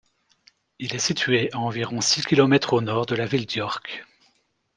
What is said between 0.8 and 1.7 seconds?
est situé à